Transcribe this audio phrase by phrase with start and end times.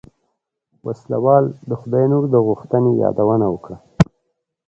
[0.85, 3.77] وسله وال د خداينور د غوښتنې يادونه وکړه.